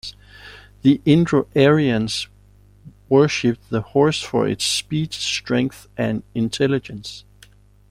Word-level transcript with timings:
The 0.81 0.99
Indo-Aryans 1.05 2.25
worshipped 3.07 3.69
the 3.69 3.81
horse 3.81 4.19
for 4.19 4.47
its 4.47 4.65
speed, 4.65 5.13
strength, 5.13 5.87
and 5.95 6.23
intelligence. 6.33 7.23